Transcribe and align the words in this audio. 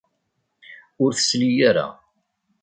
Ur 1.03 1.11
tesli 1.13 1.51
ara. 1.69 1.87